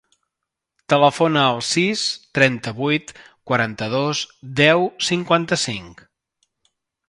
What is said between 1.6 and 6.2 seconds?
sis, trenta-vuit, quaranta-dos, deu, cinquanta-cinc.